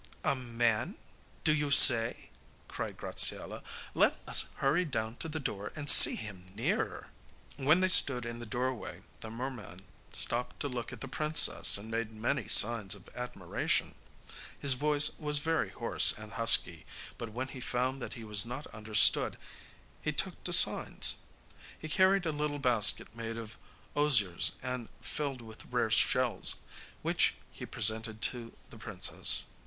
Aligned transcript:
'A 0.23 0.33
man, 0.35 0.95
do 1.43 1.53
you 1.53 1.69
say?' 1.69 2.31
cried 2.67 2.97
Graziella; 2.97 3.61
'let 3.93 4.17
us 4.27 4.47
hurry 4.55 4.83
down 4.83 5.15
to 5.17 5.29
the 5.29 5.39
door 5.39 5.71
and 5.75 5.91
see 5.91 6.15
him 6.15 6.43
nearer.' 6.55 7.11
When 7.57 7.81
they 7.81 7.87
stood 7.87 8.25
in 8.25 8.39
the 8.39 8.47
doorway 8.47 9.03
the 9.19 9.29
merman 9.29 9.85
stopped 10.11 10.59
to 10.61 10.67
look 10.67 10.91
at 10.91 11.01
the 11.01 11.07
princess 11.07 11.77
and 11.77 11.91
made 11.91 12.11
many 12.11 12.47
signs 12.47 12.95
of 12.95 13.09
admiration. 13.15 13.93
His 14.59 14.73
voice 14.73 15.11
was 15.19 15.37
very 15.37 15.69
hoarse 15.69 16.17
and 16.17 16.31
husky, 16.31 16.83
but 17.19 17.31
when 17.31 17.49
he 17.49 17.59
found 17.61 18.01
that 18.01 18.15
he 18.15 18.23
was 18.23 18.43
not 18.43 18.65
understood 18.73 19.37
he 20.01 20.11
took 20.11 20.43
to 20.45 20.51
signs. 20.51 21.17
He 21.77 21.87
carried 21.87 22.25
a 22.25 22.31
little 22.31 22.57
basket 22.57 23.15
made 23.15 23.37
of 23.37 23.55
osiers 23.95 24.53
and 24.63 24.89
filled 24.99 25.43
with 25.43 25.65
rare 25.71 25.91
shells, 25.91 26.55
which 27.03 27.35
he 27.51 27.67
presented 27.67 28.23
to 28.23 28.53
the 28.71 28.79
princess. 28.79 29.43